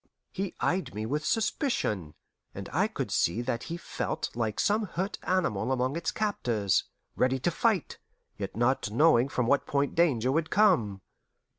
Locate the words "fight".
7.51-7.99